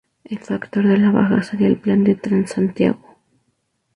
El 0.23 0.39
factor 0.39 0.87
de 0.87 0.97
la 0.97 1.11
baja 1.11 1.43
sería 1.43 1.67
el 1.67 1.77
plan 1.77 2.03
Transantiago. 2.19 3.17